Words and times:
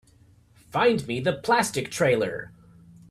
Find 0.71 1.05
me 1.05 1.19
the 1.19 1.31
Plastic 1.31 1.91
trailer. 1.91 2.51